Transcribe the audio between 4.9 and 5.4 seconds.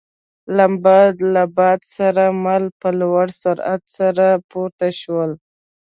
شول.